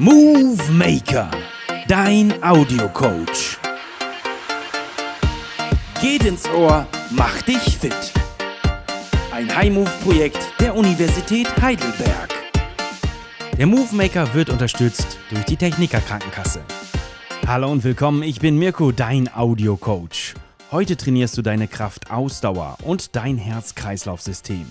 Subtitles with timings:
[0.00, 1.28] Movie Maker,
[1.88, 3.58] dein Audiocoach.
[6.00, 8.12] Geht ins Ohr, mach dich fit.
[9.32, 12.32] Ein High-Move-Projekt der Universität Heidelberg.
[13.56, 16.60] Der Movie Maker wird unterstützt durch die Techniker Krankenkasse.
[17.44, 20.34] Hallo und willkommen, ich bin Mirko, dein Audiocoach.
[20.70, 24.68] Heute trainierst du deine Kraft-Ausdauer und dein Herz-Kreislauf-System.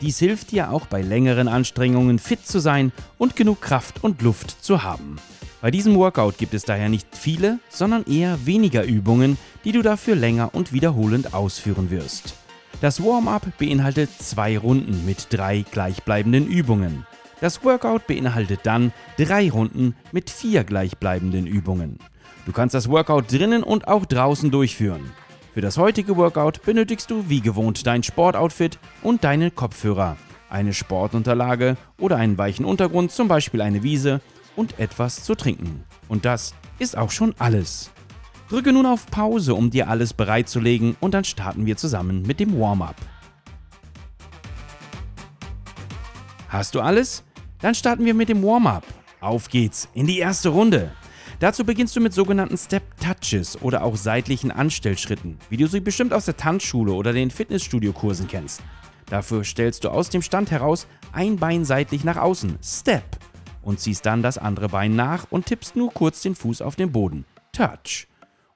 [0.00, 4.64] Dies hilft dir auch bei längeren Anstrengungen fit zu sein und genug Kraft und Luft
[4.64, 5.16] zu haben.
[5.60, 10.16] Bei diesem Workout gibt es daher nicht viele, sondern eher weniger Übungen, die du dafür
[10.16, 12.34] länger und wiederholend ausführen wirst.
[12.80, 17.06] Das Warm-up beinhaltet zwei Runden mit drei gleichbleibenden Übungen.
[17.42, 21.98] Das Workout beinhaltet dann drei Runden mit vier gleichbleibenden Übungen.
[22.46, 25.10] Du kannst das Workout drinnen und auch draußen durchführen.
[25.52, 30.16] Für das heutige Workout benötigst du wie gewohnt dein Sportoutfit und deine Kopfhörer,
[30.48, 34.20] eine Sportunterlage oder einen weichen Untergrund, zum Beispiel eine Wiese
[34.54, 35.84] und etwas zu trinken.
[36.08, 37.90] Und das ist auch schon alles.
[38.48, 42.58] Drücke nun auf Pause, um dir alles bereitzulegen und dann starten wir zusammen mit dem
[42.58, 42.96] Warm-up.
[46.48, 47.24] Hast du alles?
[47.60, 48.84] Dann starten wir mit dem Warm-up.
[49.20, 50.92] Auf geht's in die erste Runde.
[51.40, 56.12] Dazu beginnst du mit sogenannten Step Touches oder auch seitlichen Anstellschritten, wie du sie bestimmt
[56.12, 58.60] aus der Tanzschule oder den Fitnessstudio-Kursen kennst.
[59.06, 63.16] Dafür stellst du aus dem Stand heraus ein Bein seitlich nach außen, Step,
[63.62, 66.92] und ziehst dann das andere Bein nach und tippst nur kurz den Fuß auf den
[66.92, 68.06] Boden, Touch,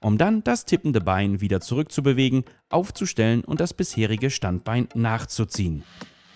[0.01, 5.85] um dann das tippende Bein wieder zurückzubewegen, aufzustellen und das bisherige Standbein nachzuziehen.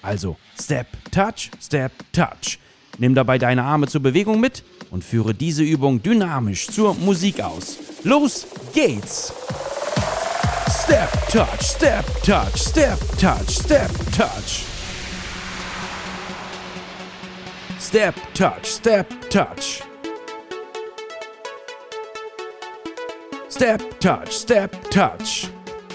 [0.00, 2.58] Also Step, Touch, Step, Touch.
[2.98, 7.78] Nimm dabei deine Arme zur Bewegung mit und führe diese Übung dynamisch zur Musik aus.
[8.02, 9.32] Los geht's!
[10.68, 14.64] Step, Touch, Step, Touch, Step, Touch, Step, Touch.
[17.78, 19.82] Step, Touch, Step, Touch.
[23.48, 25.48] Step, Touch, Step, Touch.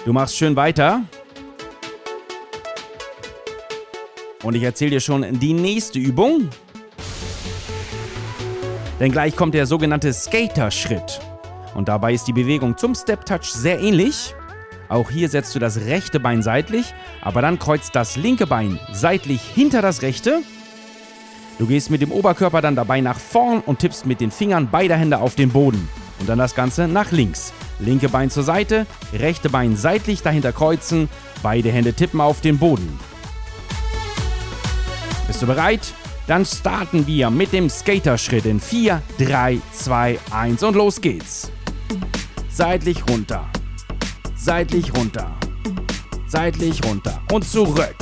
[0.05, 1.03] Du machst schön weiter.
[4.43, 6.49] Und ich erzähle dir schon die nächste Übung.
[9.03, 11.19] Denn gleich kommt der sogenannte Skater-Schritt.
[11.75, 14.33] Und dabei ist die Bewegung zum Step-Touch sehr ähnlich.
[14.87, 19.41] Auch hier setzt du das rechte Bein seitlich, aber dann kreuzt das linke Bein seitlich
[19.41, 20.41] hinter das rechte.
[21.59, 24.95] Du gehst mit dem Oberkörper dann dabei nach vorn und tippst mit den Fingern beider
[24.95, 25.89] Hände auf den Boden.
[26.21, 27.51] Und dann das Ganze nach links.
[27.79, 31.09] Linke Bein zur Seite, rechte Bein seitlich dahinter kreuzen,
[31.41, 32.97] beide Hände tippen auf den Boden.
[35.27, 35.93] Bist du bereit?
[36.25, 41.51] Dann starten wir mit dem Skaterschritt in 4, 3, 2, 1 und los geht's.
[42.49, 43.45] Seitlich runter,
[44.35, 45.35] seitlich runter,
[46.27, 47.95] seitlich runter und zurück.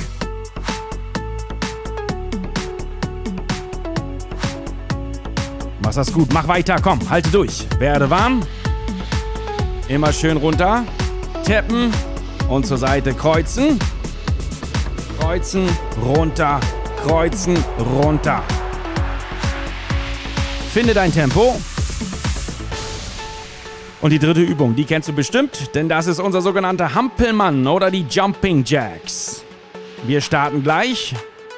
[5.82, 7.66] Machst das gut, mach weiter, komm, halte durch.
[7.80, 8.42] Werde warm.
[9.88, 10.86] Immer schön runter,
[11.44, 11.92] tappen
[12.48, 13.80] und zur Seite kreuzen.
[15.20, 15.68] Kreuzen,
[16.06, 16.60] runter,
[17.02, 18.44] kreuzen, runter.
[20.72, 21.60] Finde dein Tempo.
[24.02, 27.92] Und die dritte Übung, die kennst du bestimmt, denn das ist unser sogenannter Hampelmann oder
[27.92, 29.44] die Jumping Jacks.
[30.04, 31.14] Wir starten gleich.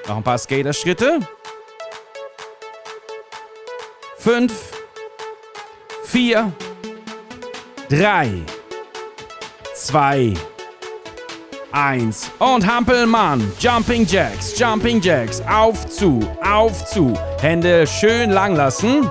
[0.07, 1.19] Noch ein paar Skaterschritte.
[4.17, 4.53] Fünf,
[6.03, 6.51] vier,
[7.89, 8.41] drei,
[9.75, 10.33] zwei,
[11.73, 13.51] 1 und Hampelmann.
[13.59, 15.41] Jumping Jacks, Jumping Jacks.
[15.41, 17.13] Auf zu, auf zu.
[17.41, 19.09] Hände schön lang lassen.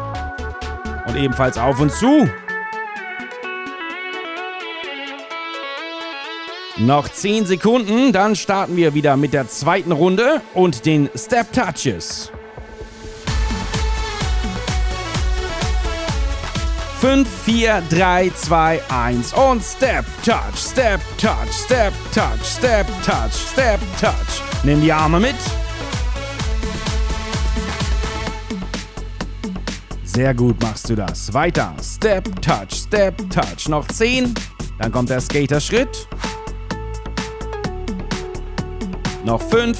[1.06, 2.28] Und ebenfalls auf und zu.
[6.78, 12.32] Noch 10 Sekunden, dann starten wir wieder mit der zweiten Runde und den Step Touches.
[17.02, 23.80] 5, 4, 3, 2, 1 und Step, Touch, Step, Touch, Step, Touch, Step, Touch, Step,
[24.00, 24.40] Touch.
[24.62, 25.34] Nimm die Arme mit.
[30.04, 31.34] Sehr gut machst du das.
[31.34, 31.74] Weiter.
[31.82, 33.68] Step, Touch, Step, Touch.
[33.68, 34.32] Noch 10.
[34.78, 36.06] Dann kommt der Skater-Schritt.
[39.24, 39.76] Noch 5,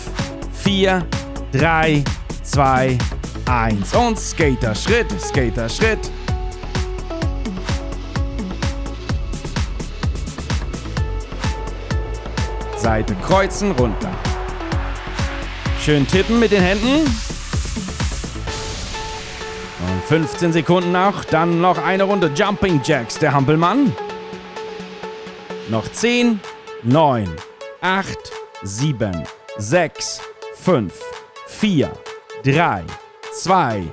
[0.55, 1.07] 4,
[1.53, 2.03] 3,
[2.43, 2.99] 2,
[3.49, 6.11] 1 und Skater-Schritt, Skater-Schritt.
[12.83, 14.11] Seite kreuzen, runter.
[15.81, 17.07] Schön tippen mit den Händen.
[19.87, 21.25] Und 15 Sekunden noch.
[21.25, 23.95] Dann noch eine Runde Jumping Jacks, der Hampelmann.
[25.71, 26.41] Noch 10,
[26.83, 27.31] 9,
[27.83, 28.19] 8,
[28.65, 29.13] 7,
[29.59, 30.21] 6,
[30.57, 30.93] 5,
[31.47, 31.93] 4,
[32.43, 32.83] 3,
[33.33, 33.85] 2,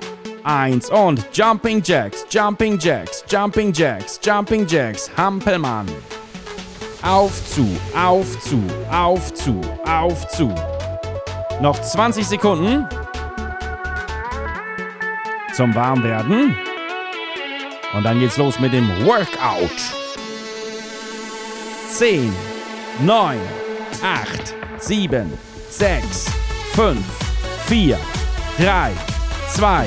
[0.42, 5.86] 1 und Jumping Jacks, Jumping Jacks, Jumping Jacks, Jumping Jacks, Hampelmann.
[7.02, 7.66] Auf zu,
[7.96, 10.54] auf zu, auf zu, auf zu.
[11.60, 12.86] Noch 20 Sekunden
[15.54, 16.56] zum Warmwerden.
[17.94, 19.70] Und dann geht's los mit dem Workout.
[21.90, 22.32] 10,
[23.04, 23.38] 9,
[24.02, 25.32] 8, 7,
[25.70, 26.26] 6,
[26.74, 26.98] 5,
[27.66, 27.98] 4,
[28.58, 28.92] 3,
[29.48, 29.86] 2,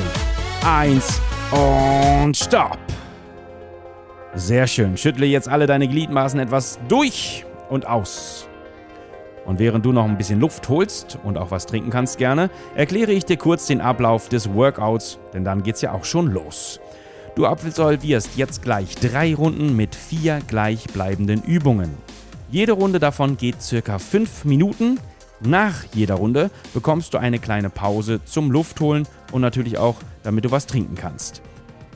[0.65, 1.21] 1
[1.51, 2.82] und Stopp.
[4.35, 4.97] Sehr schön.
[4.97, 8.47] Schüttle jetzt alle deine Gliedmaßen etwas durch und aus.
[9.45, 13.11] Und während du noch ein bisschen Luft holst und auch was trinken kannst gerne, erkläre
[13.11, 16.79] ich dir kurz den Ablauf des Workouts, denn dann geht's ja auch schon los.
[17.35, 21.91] Du absolvierst jetzt gleich drei Runden mit vier gleichbleibenden Übungen.
[22.49, 24.99] Jede Runde davon geht circa fünf Minuten.
[25.41, 30.51] Nach jeder Runde bekommst du eine kleine Pause zum Luftholen und natürlich auch, damit du
[30.51, 31.43] was trinken kannst.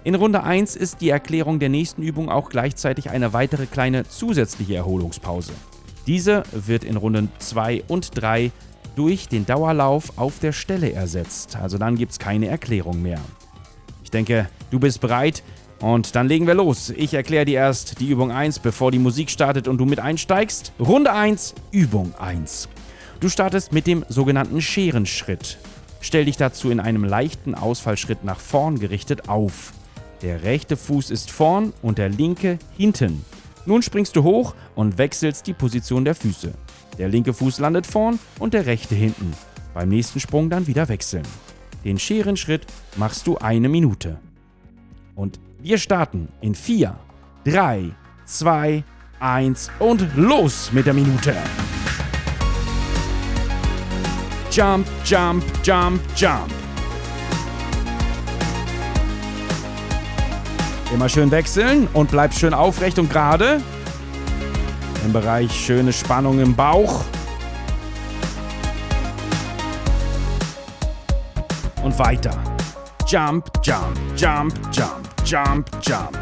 [0.04, 4.76] In Runde 1 ist die Erklärung der nächsten Übung auch gleichzeitig eine weitere kleine zusätzliche
[4.76, 5.54] Erholungspause.
[6.06, 8.52] Diese wird in Runden 2 und 3
[8.96, 11.58] durch den Dauerlauf auf der Stelle ersetzt.
[11.58, 13.20] Also dann gibt es keine Erklärung mehr.
[14.04, 15.44] Ich denke, du bist bereit
[15.82, 16.90] und dann legen wir los.
[16.90, 20.72] Ich erkläre dir erst die Übung 1, bevor die Musik startet und du mit einsteigst.
[20.80, 22.70] Runde 1, Übung 1.
[23.20, 25.58] Du startest mit dem sogenannten Scherenschritt.
[26.00, 29.74] Stell dich dazu in einem leichten Ausfallschritt nach vorn gerichtet auf.
[30.22, 33.24] Der rechte Fuß ist vorn und der linke hinten.
[33.66, 36.54] Nun springst du hoch und wechselst die Position der Füße.
[36.98, 39.34] Der linke Fuß landet vorn und der rechte hinten.
[39.74, 41.28] Beim nächsten Sprung dann wieder wechseln.
[41.84, 42.66] Den Scherenschritt
[42.96, 44.20] machst du eine Minute.
[45.16, 46.98] Und wir starten in 4,
[47.46, 47.92] 3,
[48.26, 48.84] 2,
[49.20, 51.36] 1 und los mit der Minute.
[54.52, 56.67] Jump, jump, jump, jump.
[60.94, 63.62] Immer schön wechseln und bleib schön aufrecht und gerade.
[65.06, 67.04] Im Bereich schöne Spannung im Bauch.
[71.84, 72.32] Und weiter.
[73.06, 76.18] Jump, jump, jump, jump, jump, jump.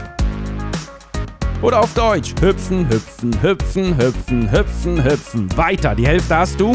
[1.62, 2.34] Oder auf Deutsch.
[2.42, 5.58] Hüpfen, hüpfen, hüpfen, hüpfen, hüpfen, hüpfen.
[5.58, 5.96] Weiter.
[5.96, 6.74] Die Hälfte hast du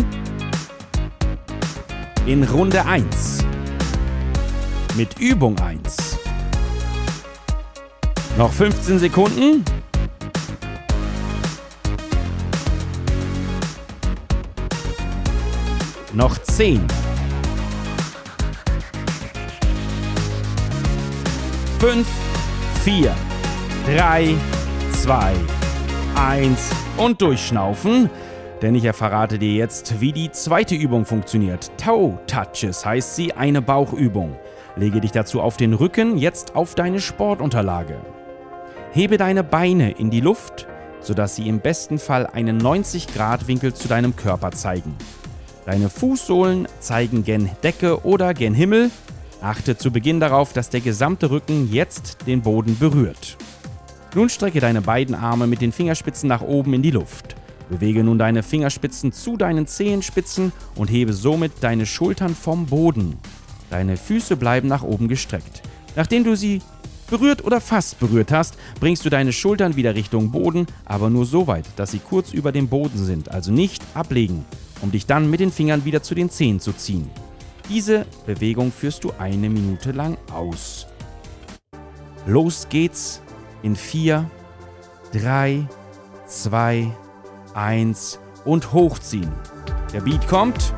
[2.26, 3.44] in Runde 1
[4.96, 6.09] mit Übung 1.
[8.40, 9.62] Noch 15 Sekunden.
[16.14, 16.80] Noch 10.
[21.80, 22.08] 5,
[22.82, 23.14] 4,
[23.94, 24.34] 3,
[25.02, 25.34] 2,
[26.14, 28.08] 1 und durchschnaufen.
[28.62, 31.70] Denn ich verrate dir jetzt, wie die zweite Übung funktioniert.
[31.76, 34.34] Toe Touches heißt sie, eine Bauchübung.
[34.76, 37.96] Lege dich dazu auf den Rücken, jetzt auf deine Sportunterlage.
[38.92, 40.66] Hebe deine Beine in die Luft,
[41.00, 44.96] sodass sie im besten Fall einen 90-Grad-Winkel zu deinem Körper zeigen.
[45.64, 48.90] Deine Fußsohlen zeigen gen Decke oder gen Himmel.
[49.40, 53.36] Achte zu Beginn darauf, dass der gesamte Rücken jetzt den Boden berührt.
[54.16, 57.36] Nun strecke deine beiden Arme mit den Fingerspitzen nach oben in die Luft.
[57.68, 63.18] Bewege nun deine Fingerspitzen zu deinen Zehenspitzen und hebe somit deine Schultern vom Boden.
[63.70, 65.62] Deine Füße bleiben nach oben gestreckt.
[65.94, 66.60] Nachdem du sie
[67.10, 71.46] berührt oder fast berührt hast, bringst du deine Schultern wieder Richtung Boden, aber nur so
[71.46, 74.44] weit, dass sie kurz über dem Boden sind, also nicht ablegen,
[74.80, 77.10] um dich dann mit den Fingern wieder zu den Zehen zu ziehen.
[77.68, 80.86] Diese Bewegung führst du eine Minute lang aus.
[82.26, 83.20] Los geht's
[83.62, 84.30] in 4,
[85.12, 85.66] 3,
[86.26, 86.90] 2,
[87.54, 89.30] 1 und hochziehen.
[89.92, 90.72] Der Beat kommt.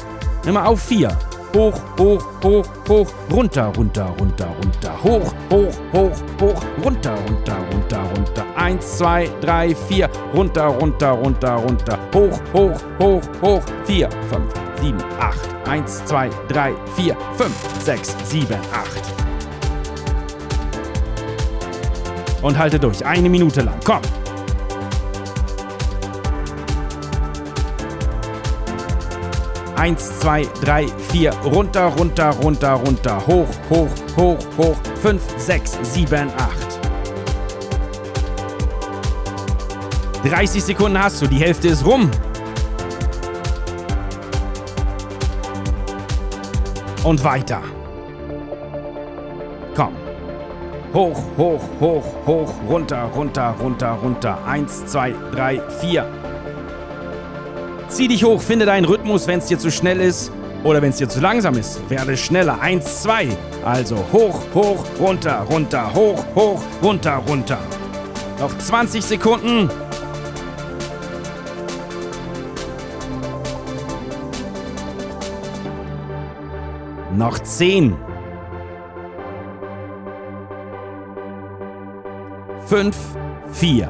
[0.45, 1.17] Nimm mal auf 4.
[1.55, 4.93] Hoch, hoch, hoch, hoch, runter, runter, runter, runter.
[5.05, 8.45] Hoch, hoch, hoch, hoch, runter, runter, runter, runter.
[8.57, 10.09] 1, 2, 3, 4.
[10.33, 11.99] Runter, runter, runter, runter.
[12.15, 13.63] Hoch, hoch, hoch, hoch.
[13.85, 14.43] 4, 5,
[14.81, 15.69] 7, 8.
[15.69, 19.15] 1, 2, 3, 4, 5, 6, 7, 8.
[22.41, 23.05] Und halte durch.
[23.05, 23.79] Eine Minute lang.
[23.85, 24.01] Komm.
[29.83, 36.31] Eins, zwei, drei, vier, runter, runter, runter, runter, hoch, hoch, hoch, hoch, fünf, sechs, sieben,
[36.37, 36.79] acht.
[40.25, 42.09] 30 Sekunden hast du, die Hälfte ist rum.
[47.03, 47.61] Und weiter.
[49.75, 49.97] Komm.
[50.95, 54.39] Hoch, hoch, hoch, hoch, runter, runter, runter, runter.
[54.47, 56.22] Eins, zwei, drei, vier.
[57.93, 60.33] Zieh dich hoch, finde deinen Rhythmus, wenn es dir zu schnell ist.
[60.65, 62.59] Oder wenn es dir zu langsam ist, werde schneller.
[62.59, 63.29] Eins, zwei.
[63.67, 67.59] Also hoch, hoch, runter, runter, hoch, hoch, runter, runter.
[68.41, 69.69] Noch 20 Sekunden.
[77.15, 77.95] Noch 10.
[82.65, 82.97] 5,
[83.53, 83.89] 4,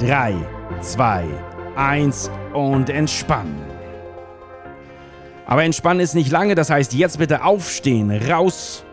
[0.00, 0.34] 3,
[0.82, 1.24] 2,
[1.76, 3.56] 1 und entspannen.
[5.46, 8.84] Aber entspannen ist nicht lange, das heißt jetzt bitte aufstehen, raus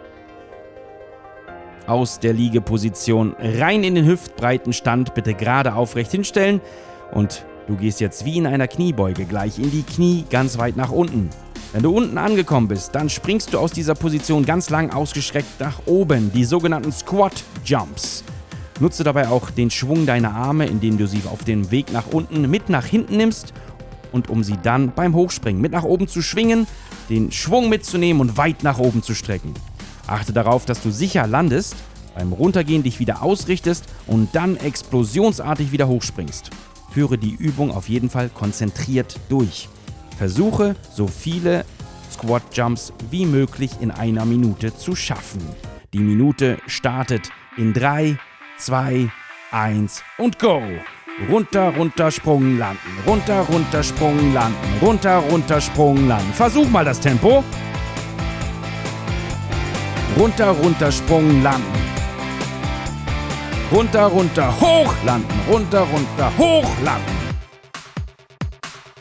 [1.85, 6.61] aus der Liegeposition, rein in den hüftbreiten Stand, bitte gerade aufrecht hinstellen
[7.11, 10.91] und du gehst jetzt wie in einer Kniebeuge gleich in die Knie ganz weit nach
[10.91, 11.29] unten.
[11.73, 15.81] Wenn du unten angekommen bist, dann springst du aus dieser Position ganz lang ausgestreckt nach
[15.85, 18.23] oben, die sogenannten Squat Jumps.
[18.79, 22.49] Nutze dabei auch den Schwung deiner Arme, indem du sie auf dem Weg nach unten
[22.49, 23.53] mit nach hinten nimmst
[24.11, 26.67] und um sie dann beim Hochspringen mit nach oben zu schwingen,
[27.09, 29.53] den Schwung mitzunehmen und weit nach oben zu strecken.
[30.07, 31.75] Achte darauf, dass du sicher landest,
[32.15, 36.49] beim Runtergehen dich wieder ausrichtest und dann explosionsartig wieder hochspringst.
[36.91, 39.67] Führe die Übung auf jeden Fall konzentriert durch.
[40.17, 41.65] Versuche so viele
[42.11, 45.41] Squat Jumps wie möglich in einer Minute zu schaffen.
[45.93, 48.17] Die Minute startet in 3,
[48.57, 49.09] 2,
[49.51, 50.61] 1 und go!
[51.29, 52.79] Runter, runter, Sprung, landen.
[53.07, 54.57] Runter, runter, Sprung, landen.
[54.81, 56.33] Runter, runter, Sprung, landen.
[56.33, 57.41] Versuch mal das Tempo.
[60.17, 61.65] Runter, runter, Sprung, landen.
[63.71, 65.39] Runter, runter, hoch, landen.
[65.49, 67.15] Runter, runter, hoch, landen.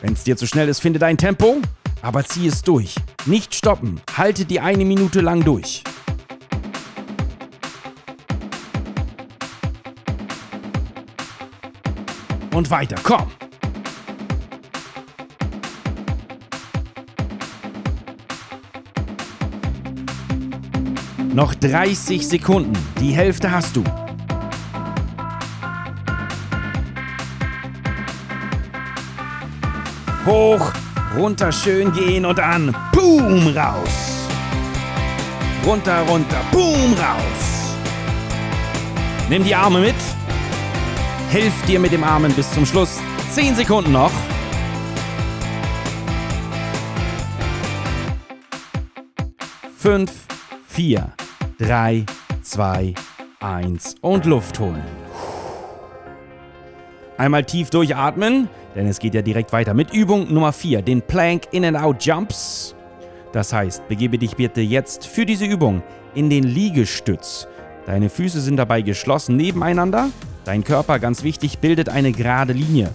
[0.01, 1.57] Wenn es dir zu schnell ist, finde dein Tempo,
[2.01, 2.95] aber zieh es durch.
[3.25, 3.99] Nicht stoppen.
[4.15, 5.83] Halte die eine Minute lang durch.
[12.55, 12.95] Und weiter.
[13.03, 13.31] Komm!
[21.33, 22.73] Noch 30 Sekunden.
[22.99, 23.83] Die Hälfte hast du.
[30.25, 30.71] Hoch,
[31.17, 32.75] runter, schön gehen und an.
[32.93, 34.29] Boom, raus.
[35.65, 37.75] Runter, runter, boom, raus.
[39.29, 39.95] Nimm die Arme mit.
[41.35, 42.97] Hilf dir mit dem Armen bis zum Schluss.
[43.33, 44.11] 10 Sekunden noch.
[49.77, 50.13] Fünf,
[50.65, 51.11] vier,
[51.59, 52.05] drei,
[52.41, 52.93] zwei,
[53.41, 54.81] eins und Luft holen.
[57.17, 61.49] Einmal tief durchatmen, denn es geht ja direkt weiter mit Übung Nummer 4, den Plank
[61.51, 62.75] In-and-Out Jumps.
[63.33, 67.45] Das heißt, begebe dich bitte jetzt für diese Übung in den Liegestütz.
[67.85, 70.11] Deine Füße sind dabei geschlossen nebeneinander
[70.45, 72.91] Dein Körper, ganz wichtig, bildet eine gerade Linie.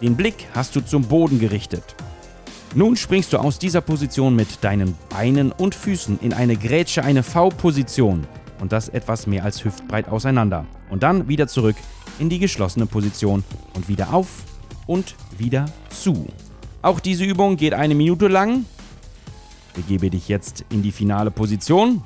[0.00, 1.96] Den Blick hast du zum Boden gerichtet.
[2.76, 7.24] Nun springst du aus dieser Position mit deinen Beinen und Füßen in eine Grätsche, eine
[7.24, 8.26] V-Position
[8.60, 10.64] und das etwas mehr als hüftbreit auseinander.
[10.90, 11.76] Und dann wieder zurück
[12.20, 13.42] in die geschlossene Position
[13.74, 14.28] und wieder auf
[14.86, 16.26] und wieder zu.
[16.82, 18.64] Auch diese Übung geht eine Minute lang.
[19.74, 22.04] Begebe dich jetzt in die finale Position.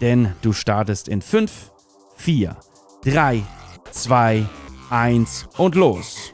[0.00, 1.72] Denn du startest in 5,
[2.16, 2.56] 4,
[3.04, 3.42] 3,
[3.90, 4.46] 2,
[4.90, 6.30] 1 und los.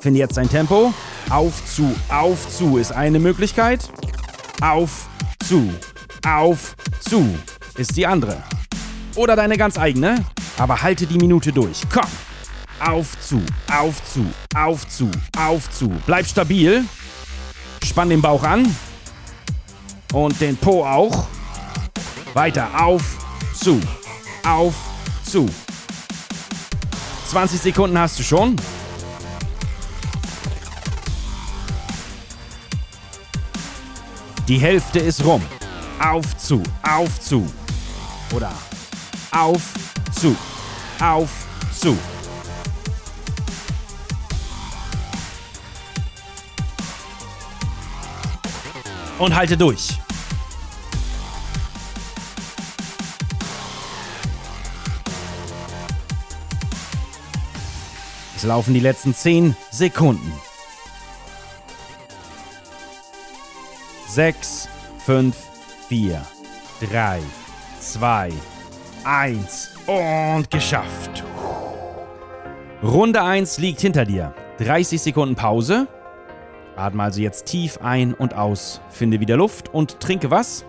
[0.00, 0.92] Finde jetzt dein Tempo.
[1.30, 3.90] Auf, zu, auf, zu ist eine Möglichkeit.
[4.60, 5.08] Auf,
[5.44, 5.68] zu,
[6.26, 7.26] auf, zu
[7.76, 8.42] ist die andere.
[9.16, 10.24] Oder deine ganz eigene.
[10.58, 11.82] Aber halte die Minute durch.
[11.92, 12.08] Komm.
[12.80, 13.42] Auf, zu,
[13.76, 14.24] auf, zu,
[14.54, 15.90] auf, zu, auf, zu.
[16.06, 16.84] Bleib stabil.
[17.84, 18.74] Spann den Bauch an.
[20.12, 21.26] Und den Po auch.
[22.38, 23.02] Weiter auf,
[23.52, 23.80] zu,
[24.44, 24.72] auf,
[25.24, 25.44] zu.
[27.30, 28.54] 20 Sekunden hast du schon.
[34.46, 35.42] Die Hälfte ist rum.
[35.98, 37.44] Auf, zu, auf, zu.
[38.32, 38.52] Oder
[39.32, 39.62] auf,
[40.12, 40.36] zu,
[41.00, 41.30] auf,
[41.76, 41.98] zu.
[49.18, 49.98] Und halte durch.
[58.38, 60.32] Es laufen die letzten 10 Sekunden.
[64.06, 64.68] 6,
[65.04, 65.36] 5,
[65.88, 66.22] 4,
[66.88, 67.18] 3,
[67.80, 68.30] 2,
[69.02, 71.24] 1 und geschafft.
[72.80, 74.32] Runde 1 liegt hinter dir.
[74.58, 75.88] 30 Sekunden Pause.
[76.76, 78.80] Atme also jetzt tief ein und aus.
[78.88, 80.64] Finde wieder Luft und trinke was?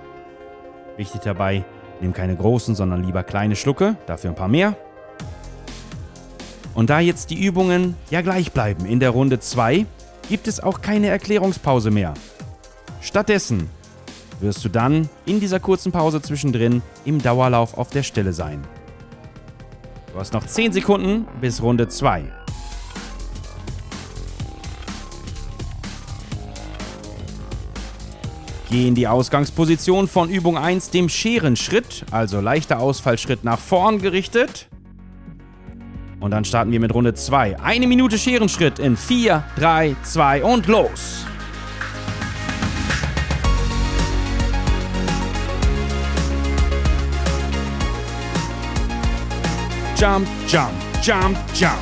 [0.98, 1.64] Wichtig dabei,
[2.02, 4.76] nimm keine großen, sondern lieber kleine Schlucke, dafür ein paar mehr.
[6.74, 9.86] Und da jetzt die Übungen ja gleich bleiben in der Runde 2,
[10.30, 12.14] gibt es auch keine Erklärungspause mehr.
[13.02, 13.70] Stattdessen
[14.40, 18.62] wirst du dann in dieser kurzen Pause zwischendrin im Dauerlauf auf der Stelle sein.
[20.14, 22.24] Du hast noch 10 Sekunden bis Runde 2.
[28.72, 34.69] Geh in die Ausgangsposition von Übung 1, dem Scherenschritt, also leichter Ausfallschritt nach vorn gerichtet.
[36.20, 37.60] Und dann starten wir mit Runde 2.
[37.60, 41.26] Eine Minute Scherenschritt in 4, 3, 2 und los.
[49.96, 50.72] Jump, jump,
[51.02, 51.78] jump, jump.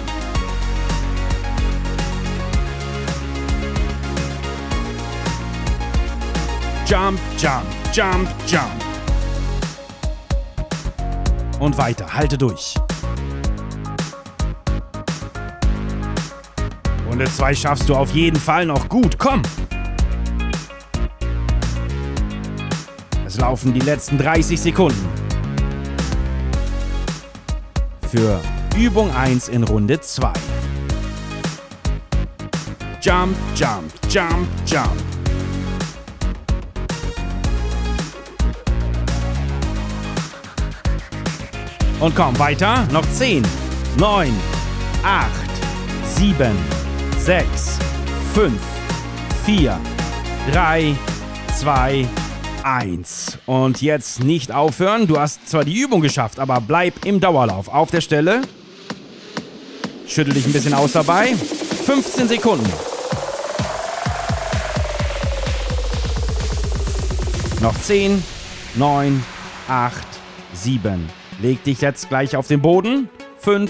[6.88, 8.72] Jump, jump, jump, jump.
[11.60, 12.76] Und weiter, halte durch.
[17.18, 19.18] Runde 2 schaffst du auf jeden Fall noch gut.
[19.18, 19.42] Komm!
[23.26, 25.10] Es laufen die letzten 30 Sekunden.
[28.08, 28.40] Für
[28.78, 30.32] Übung 1 in Runde 2.
[33.02, 34.92] Jump, jump, jump, jump.
[42.00, 42.88] Und komm, weiter.
[42.92, 43.42] Noch 10,
[43.98, 44.32] 9,
[45.04, 45.32] 8,
[46.16, 46.77] 7,
[47.28, 47.78] 6,
[48.36, 48.54] 5,
[49.46, 49.78] 4,
[50.54, 50.96] 3,
[51.60, 52.08] 2,
[52.64, 53.40] 1.
[53.46, 55.08] Und jetzt nicht aufhören.
[55.08, 58.44] Du hast zwar die Übung geschafft, aber bleib im Dauerlauf auf der Stelle.
[60.08, 61.36] Schüttel dich ein bisschen aus dabei.
[61.36, 62.72] 15 Sekunden.
[67.62, 68.24] Noch 10,
[68.76, 69.26] 9,
[69.68, 70.08] 8,
[70.54, 71.10] 7,
[71.42, 73.10] Leg dich jetzt gleich auf den Boden.
[73.40, 73.70] 5,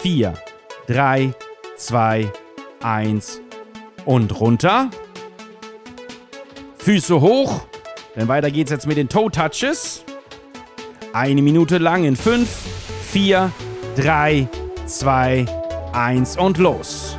[0.00, 0.34] 4,
[0.88, 1.32] 3,
[1.76, 2.49] 2, 1
[4.04, 4.90] und runter.
[6.78, 7.62] Füße hoch,
[8.16, 10.04] denn weiter geht's jetzt mit den Toe Touches.
[11.12, 12.48] Eine Minute lang in 5,
[13.02, 13.52] 4,
[13.96, 14.48] 3,
[14.86, 15.46] 2,
[15.92, 17.16] 1 und los.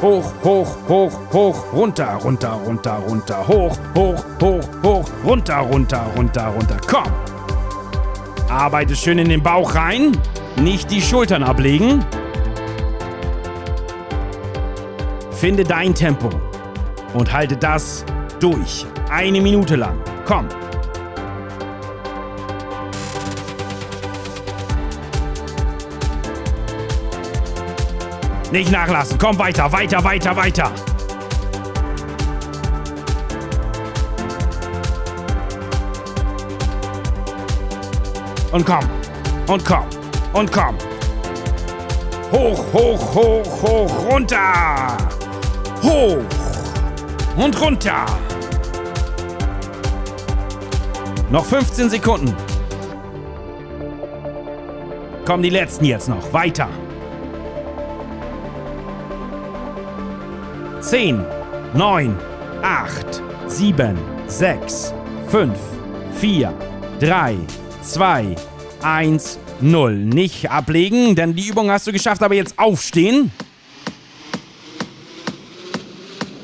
[0.00, 6.46] Hoch, hoch, hoch, hoch, runter, runter, runter, runter, hoch, hoch, hoch, hoch, runter, runter, runter,
[6.46, 6.76] runter.
[6.86, 7.04] Komm!
[8.48, 10.16] Arbeite schön in den Bauch rein,
[10.56, 12.04] nicht die Schultern ablegen.
[15.40, 16.28] Finde dein Tempo
[17.14, 18.04] und halte das
[18.40, 18.84] durch.
[19.08, 19.98] Eine Minute lang.
[20.26, 20.46] Komm!
[28.52, 29.16] Nicht nachlassen.
[29.16, 30.70] Komm weiter, weiter, weiter, weiter.
[38.52, 38.84] Und komm.
[39.46, 39.86] Und komm.
[40.34, 40.76] Und komm.
[42.30, 44.99] Hoch, hoch, hoch, hoch, runter.
[45.82, 46.18] Hoch.
[47.36, 48.04] Und runter.
[51.30, 52.34] Noch 15 Sekunden.
[55.24, 56.32] Kommen die letzten jetzt noch.
[56.32, 56.68] Weiter.
[60.80, 61.24] 10,
[61.74, 62.18] 9,
[62.62, 64.94] 8, 7, 6,
[65.28, 65.58] 5,
[66.14, 66.52] 4,
[67.00, 67.36] 3,
[67.82, 68.34] 2,
[68.82, 69.94] 1, 0.
[69.94, 73.30] Nicht ablegen, denn die Übung hast du geschafft, aber jetzt aufstehen.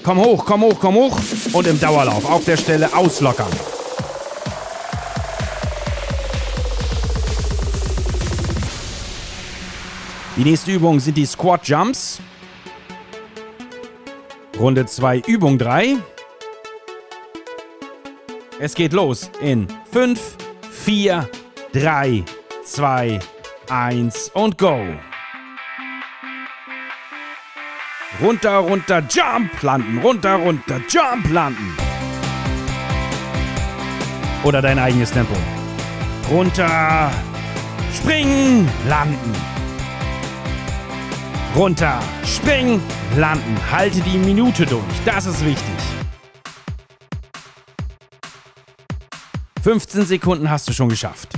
[0.06, 1.18] Komm hoch, komm hoch, komm hoch
[1.52, 3.50] und im Dauerlauf auf der Stelle auslockern.
[10.36, 12.20] Die nächste Übung sind die Squat Jumps.
[14.60, 15.96] Runde 2, Übung 3.
[18.60, 20.20] Es geht los in 5,
[20.84, 21.28] 4,
[21.72, 22.24] 3,
[22.64, 23.18] 2,
[23.68, 24.78] 1 und go.
[28.20, 31.76] Runter, runter, jump, landen, runter, runter, jump, landen.
[34.44, 35.34] Oder dein eigenes Tempo.
[36.30, 37.10] Runter,
[37.92, 39.34] springen, landen
[41.56, 42.82] runter, springen,
[43.16, 43.56] landen.
[43.70, 45.64] Halte die Minute durch, das ist wichtig.
[49.62, 51.35] 15 Sekunden hast du schon geschafft.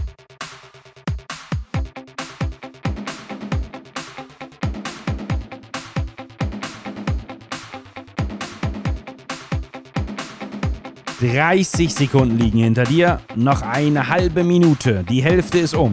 [11.21, 15.93] Dreißig Sekunden liegen hinter dir, noch eine halbe Minute, die Hälfte ist um.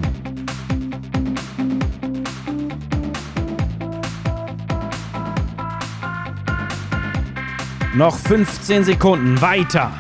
[7.96, 9.42] Noch 15 Sekunden.
[9.42, 9.92] Weiter.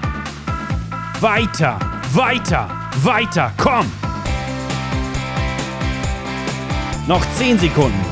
[1.21, 1.79] Weiter.
[2.13, 2.69] Weiter.
[3.01, 3.51] Weiter.
[3.57, 3.91] Komm.
[7.07, 8.05] Noch 10 Sekunden.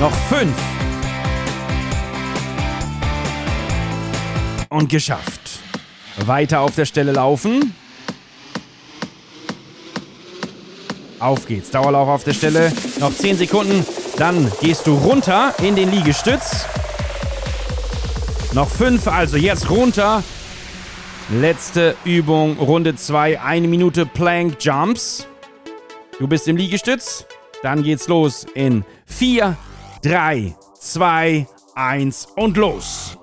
[0.00, 0.81] Noch fünf.
[4.72, 5.60] Und geschafft.
[6.24, 7.74] Weiter auf der Stelle laufen.
[11.18, 11.70] Auf geht's.
[11.70, 12.72] Dauerlauf auf der Stelle.
[12.98, 13.84] Noch 10 Sekunden.
[14.16, 16.64] Dann gehst du runter in den Liegestütz.
[18.54, 20.22] Noch 5, also jetzt runter.
[21.28, 25.26] Letzte Übung, Runde 2, eine Minute Plank Jumps.
[26.18, 27.26] Du bist im Liegestütz.
[27.62, 29.54] Dann geht's los in 4,
[30.02, 33.18] 3, 2, 1 und los.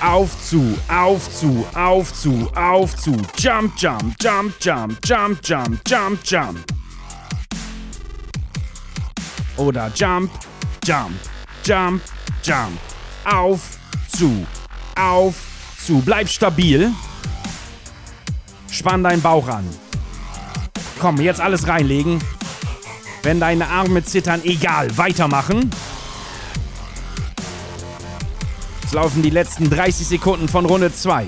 [0.00, 3.16] Auf zu, auf zu, auf zu, auf zu.
[3.38, 6.58] Jump, jump, jump, jump, jump, jump, jump, jump.
[9.56, 10.30] Oder jump,
[10.84, 11.14] jump,
[11.64, 12.02] jump,
[12.42, 12.78] jump.
[13.24, 13.78] Auf
[14.14, 14.46] zu,
[14.96, 15.34] auf
[15.84, 16.00] zu.
[16.00, 16.92] Bleib stabil.
[18.70, 19.66] Spann deinen Bauch an.
[21.00, 22.22] Komm, jetzt alles reinlegen.
[23.22, 25.70] Wenn deine Arme zittern, egal, weitermachen.
[28.86, 31.26] Es laufen die letzten 30 Sekunden von Runde 2.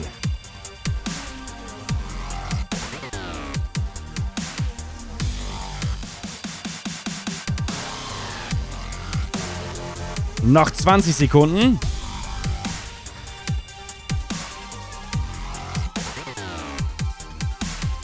[10.44, 11.81] Noch 20 Sekunden.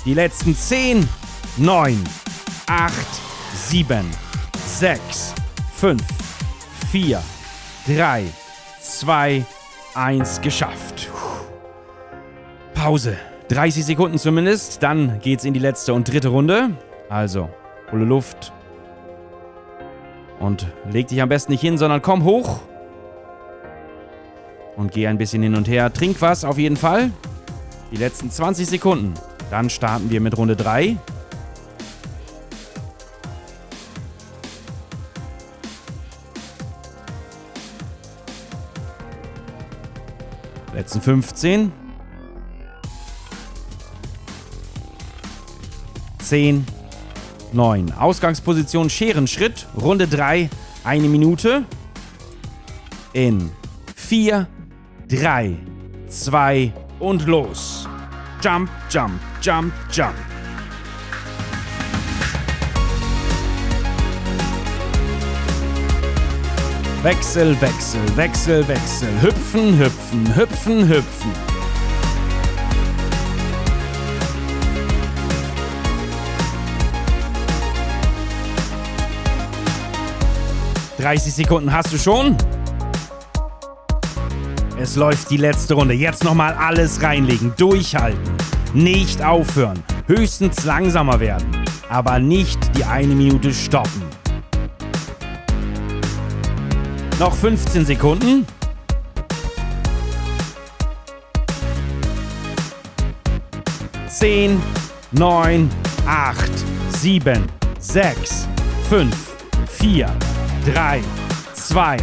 [0.05, 1.09] Die letzten 10,
[1.59, 2.05] 9,
[2.67, 2.93] 8,
[3.69, 4.11] 7,
[4.67, 5.33] 6,
[5.77, 6.03] 5,
[6.91, 7.23] 4,
[7.87, 8.33] 3,
[8.99, 9.45] 2,
[9.95, 11.11] 1 geschafft.
[12.75, 13.17] Pause.
[13.49, 14.83] 30 Sekunden zumindest.
[14.83, 16.71] Dann geht's in die letzte und dritte Runde.
[17.09, 17.49] Also,
[17.93, 18.53] hole Luft.
[20.41, 22.61] Und leg dich am besten nicht hin, sondern komm hoch.
[24.77, 25.93] Und geh ein bisschen hin und her.
[25.93, 27.11] Trink was auf jeden Fall.
[27.93, 29.15] Die letzten 20 Sekunden.
[29.51, 30.97] Dann starten wir mit Runde 3.
[40.85, 41.73] Letzten 15.
[46.19, 46.67] 10.
[47.55, 47.93] 9.
[47.93, 49.67] Ausgangsposition Scherenschritt.
[49.81, 50.51] Runde 3.
[50.85, 51.65] Eine Minute.
[53.15, 53.51] In
[53.97, 54.47] 4,
[55.09, 55.57] 3,
[56.07, 57.89] 2 und los.
[58.43, 60.34] Jump, jump, jump, jump.
[67.05, 69.09] Wechsel, Wechsel, Wechsel, Wechsel.
[69.21, 71.33] Hüpfen, hüpfen, hüpfen, hüpfen.
[80.97, 82.39] Dreißig Sekunden hast du schon.
[84.81, 85.93] Es läuft die letzte Runde.
[85.93, 87.53] Jetzt nochmal alles reinlegen.
[87.59, 88.33] Durchhalten.
[88.73, 89.85] Nicht aufhören.
[90.07, 91.49] Höchstens langsamer werden.
[91.91, 94.24] Aber nicht die eine Minute stoppen.
[97.21, 98.45] Noch 15 Sekunden.
[104.09, 104.61] Zehn,
[105.13, 105.71] neun,
[106.07, 106.51] acht,
[106.89, 107.45] sieben,
[107.79, 108.49] sechs,
[108.89, 109.33] fünf,
[109.69, 110.11] vier,
[110.67, 111.03] drei,
[111.53, 111.99] zwei,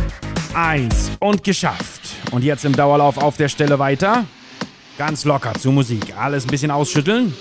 [0.53, 2.01] eins und geschafft.
[2.31, 4.25] Und jetzt im Dauerlauf auf der Stelle weiter.
[4.97, 6.13] Ganz locker zur Musik.
[6.17, 7.33] Alles ein bisschen ausschütteln.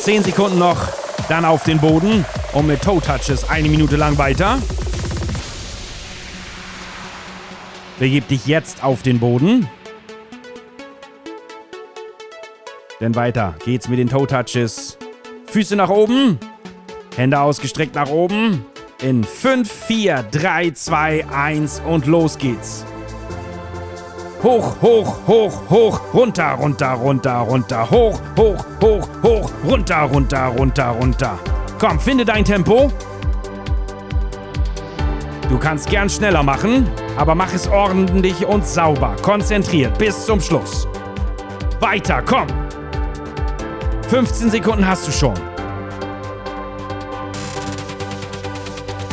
[0.00, 0.88] Zehn Sekunden noch.
[1.28, 2.24] Dann auf den Boden
[2.58, 4.58] und mit Toe Touches eine Minute lang weiter.
[8.00, 9.68] Begib dich jetzt auf den Boden.
[13.00, 14.98] Denn weiter geht's mit den Toe Touches.
[15.46, 16.40] Füße nach oben.
[17.16, 18.66] Hände ausgestreckt nach oben.
[19.02, 22.84] In 5, 4, 3, 2, 1 und los geht's.
[24.42, 30.88] Hoch, hoch, hoch, hoch, runter, runter, runter, runter, hoch, hoch, hoch, hoch, runter, runter, runter,
[30.88, 31.38] runter.
[31.78, 32.90] Komm, finde dein Tempo.
[35.48, 40.88] Du kannst gern schneller machen, aber mach es ordentlich und sauber, konzentriert bis zum Schluss.
[41.80, 42.48] Weiter, komm.
[44.08, 45.34] 15 Sekunden hast du schon.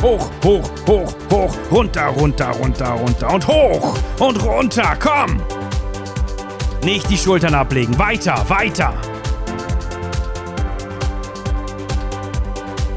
[0.02, 5.40] Hoch, hoch, hoch, hoch, runter, runter, runter, runter und hoch und runter, komm!
[6.82, 8.92] Nicht die Schultern ablegen, weiter, weiter!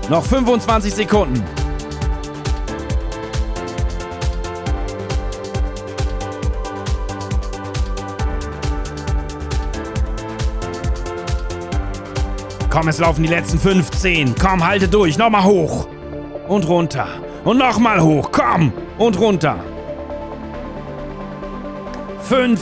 [0.10, 1.44] Noch 25 Sekunden.
[12.72, 14.34] Komm, es laufen die letzten 15.
[14.36, 15.16] Komm, halte durch.
[15.20, 15.88] Nochmal hoch.
[16.48, 17.08] Und runter.
[17.44, 18.32] Und nochmal hoch.
[18.32, 18.74] Komm.
[18.98, 19.58] Und runter.
[22.22, 22.60] 5,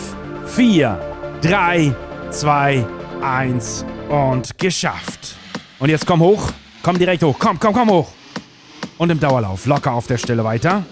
[0.47, 0.99] 4,
[1.41, 1.95] 3,
[2.29, 2.85] 2,
[3.21, 5.37] 1 und geschafft.
[5.79, 6.51] Und jetzt komm hoch.
[6.87, 7.35] Komm direkt hoch.
[7.37, 8.07] Komm, komm, komm hoch.
[8.97, 10.85] Und im Dauerlauf locker auf der Stelle weiter.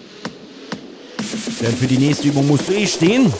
[1.61, 3.31] Denn für die nächste Übung musst du eh stehen.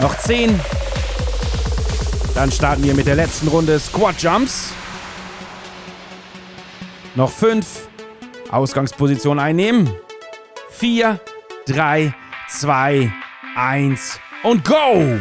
[0.00, 0.58] Noch 10.
[2.34, 4.72] Dann starten wir mit der letzten Runde Squat Jumps.
[7.16, 7.66] Noch 5.
[8.50, 9.94] Ausgangsposition einnehmen.
[10.70, 11.20] 4,
[11.66, 12.14] 3,
[12.48, 13.12] 2,
[13.56, 15.20] 1 und go!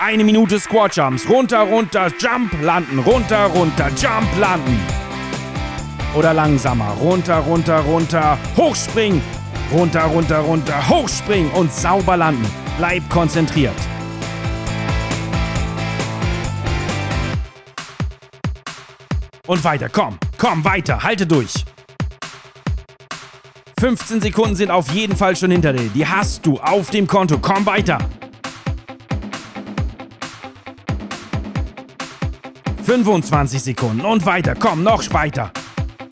[0.00, 1.28] Eine Minute Squat Jumps.
[1.28, 3.00] Runter, runter, Jump, landen.
[3.00, 4.78] Runter, runter, Jump, landen.
[6.14, 6.92] Oder langsamer.
[7.00, 8.38] Runter, runter, runter.
[8.56, 9.20] Hochspringen.
[9.72, 10.88] Runter, runter, runter.
[10.88, 12.46] Hochspringen und sauber landen.
[12.78, 13.74] Bleib konzentriert.
[19.48, 21.64] Und weiter, komm, komm, weiter, halte durch.
[23.80, 25.88] 15 Sekunden sind auf jeden Fall schon hinter dir.
[25.88, 27.38] Die hast du auf dem Konto.
[27.38, 27.98] Komm weiter.
[32.88, 34.54] 25 Sekunden und weiter.
[34.54, 35.50] Komm, noch weiter.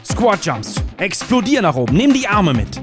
[0.05, 0.75] Squat Jumps.
[0.99, 1.97] Explodier nach oben.
[1.97, 2.79] Nimm die Arme mit.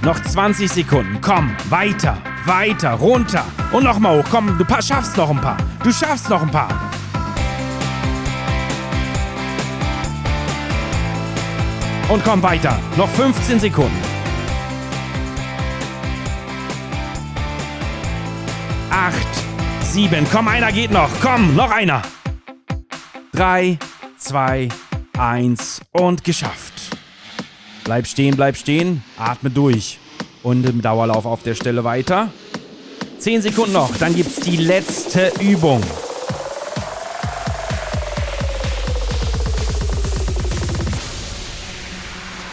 [0.00, 1.20] Noch 20 Sekunden.
[1.20, 3.44] Komm, weiter, weiter, runter.
[3.70, 4.26] Und nochmal hoch.
[4.30, 5.58] Komm, du schaffst noch ein paar.
[5.84, 6.90] Du schaffst noch ein paar.
[12.08, 12.78] Und komm weiter.
[12.96, 14.05] Noch 15 Sekunden.
[18.96, 19.14] 8,
[19.82, 20.26] 7.
[20.32, 21.10] Komm, einer geht noch.
[21.20, 22.00] Komm, noch einer.
[23.34, 23.76] 3,
[24.16, 24.70] 2,
[25.18, 26.72] 1 und geschafft.
[27.84, 29.04] Bleib stehen, bleib stehen.
[29.18, 29.98] Atme durch.
[30.42, 32.30] Und im Dauerlauf auf der Stelle weiter.
[33.18, 33.94] 10 Sekunden noch.
[33.98, 35.82] Dann gibt's die letzte Übung.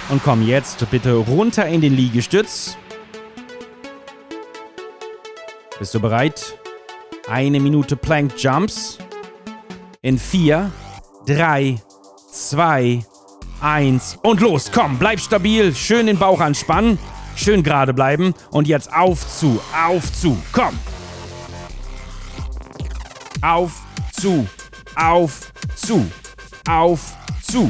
[0.10, 2.76] Und komm jetzt bitte runter in den Liegestütz.
[5.84, 6.58] Bist du bereit?
[7.28, 8.98] Eine Minute Plank Jumps.
[10.02, 10.72] In 4,
[11.26, 11.78] 3,
[12.32, 13.06] 2,
[13.60, 14.72] 1 und los.
[14.74, 15.76] Komm, bleib stabil.
[15.76, 16.98] Schön den Bauch anspannen.
[17.36, 18.34] Schön gerade bleiben.
[18.50, 20.38] Und jetzt auf zu, auf zu.
[20.54, 20.80] Komm.
[23.42, 23.82] Auf
[24.14, 24.48] zu,
[24.96, 26.10] auf zu,
[26.66, 27.70] auf zu,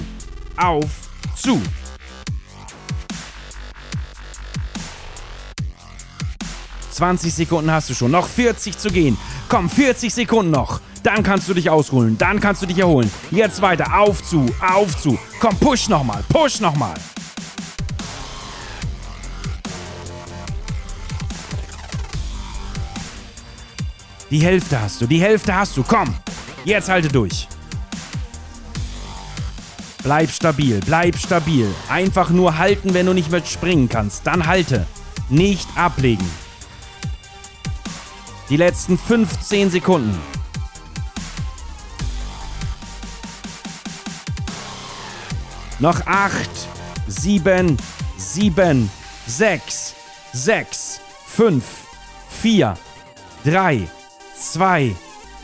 [0.56, 0.86] auf
[1.36, 1.60] zu.
[6.94, 8.12] 20 Sekunden hast du schon.
[8.12, 9.18] Noch 40 zu gehen.
[9.50, 10.80] Komm, 40 Sekunden noch.
[11.04, 12.18] Dann kannst du dich ausruhen.
[12.18, 13.12] Dann kannst du dich erholen.
[13.32, 14.00] Jetzt weiter.
[14.00, 15.18] Auf zu, auf zu.
[15.40, 16.24] Komm, push nochmal.
[16.30, 16.94] Push nochmal.
[24.32, 25.06] Die Hälfte hast du.
[25.06, 25.84] Die Hälfte hast du.
[25.84, 26.14] Komm.
[26.66, 27.48] Jetzt halte durch.
[30.02, 30.80] Bleib stabil.
[30.86, 31.68] Bleib stabil.
[31.90, 34.26] Einfach nur halten, wenn du nicht mehr springen kannst.
[34.26, 34.88] Dann halte.
[35.30, 36.43] Nicht ablegen.
[38.54, 40.16] Die letzten 15 Sekunden.
[45.80, 46.48] Noch 8,
[47.08, 47.78] 7,
[48.16, 48.92] 7,
[49.26, 49.96] 6,
[50.34, 51.64] 6, 5,
[52.30, 52.78] 4,
[53.44, 53.88] 3,
[54.40, 54.96] 2,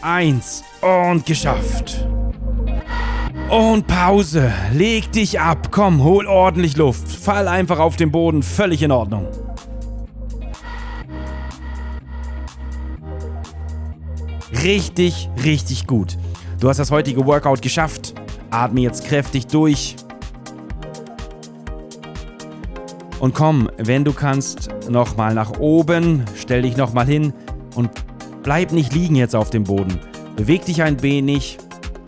[0.03, 2.05] 1 und geschafft.
[3.49, 4.53] Und Pause.
[4.71, 5.69] Leg dich ab.
[5.71, 7.09] Komm, hol ordentlich Luft.
[7.09, 8.43] Fall einfach auf den Boden.
[8.43, 9.48] Völlig in Ordnung.
[14.63, 16.17] Richtig, richtig gut.
[16.59, 18.13] Du hast das heutige Workout geschafft.
[18.49, 19.95] Atme jetzt kräftig durch.
[23.21, 26.25] Und komm, wenn du kannst, nochmal nach oben.
[26.35, 27.33] Stell dich nochmal hin
[27.75, 27.89] und
[28.43, 29.97] bleib nicht liegen jetzt auf dem Boden.
[30.35, 31.57] Beweg dich ein wenig.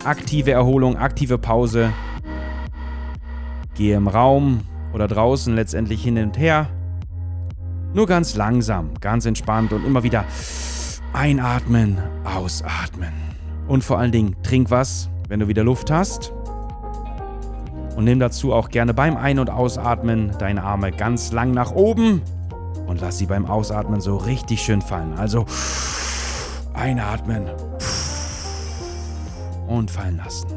[0.04, 1.90] Aktive Erholung, aktive Pause.
[3.74, 4.60] Gehe im Raum
[4.92, 6.68] oder draußen letztendlich hin und her.
[7.94, 10.24] Nur ganz langsam, ganz entspannt und immer wieder
[11.12, 13.12] Einatmen, ausatmen.
[13.68, 16.32] Und vor allen Dingen trink was, wenn du wieder Luft hast.
[17.96, 22.22] Und nimm dazu auch gerne beim Ein- und Ausatmen deine Arme ganz lang nach oben
[22.86, 25.12] und lass sie beim Ausatmen so richtig schön fallen.
[25.18, 25.44] Also
[26.72, 27.46] einatmen
[29.68, 30.48] und fallen lassen.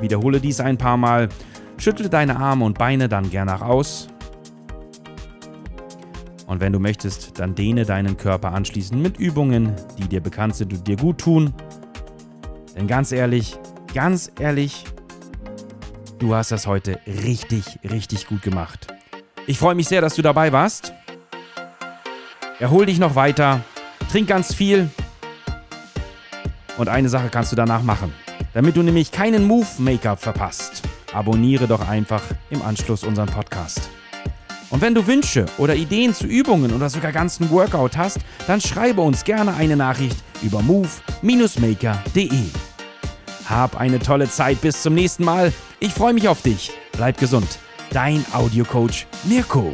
[0.00, 1.28] Wiederhole dies ein paar Mal.
[1.76, 4.08] Schüttle deine Arme und Beine dann gerne aus
[6.46, 10.72] und wenn du möchtest, dann dehne deinen Körper anschließend mit Übungen, die dir bekannt sind
[10.72, 11.52] und dir gut tun.
[12.76, 13.58] Denn ganz ehrlich,
[13.92, 14.84] ganz ehrlich,
[16.18, 18.86] du hast das heute richtig, richtig gut gemacht.
[19.46, 20.92] Ich freue mich sehr, dass du dabei warst.
[22.60, 23.60] Erhol dich noch weiter,
[24.10, 24.88] trink ganz viel.
[26.78, 28.12] Und eine Sache kannst du danach machen.
[28.54, 30.82] Damit du nämlich keinen Move Make-up verpasst,
[31.12, 33.90] abonniere doch einfach im Anschluss unseren Podcast.
[34.70, 39.00] Und wenn du Wünsche oder Ideen zu Übungen oder sogar ganzen Workout hast, dann schreibe
[39.00, 42.30] uns gerne eine Nachricht über move-maker.de.
[43.48, 45.52] Hab eine tolle Zeit, bis zum nächsten Mal.
[45.78, 46.72] Ich freue mich auf dich.
[46.92, 47.58] Bleib gesund.
[47.90, 49.72] Dein Audiocoach Mirko.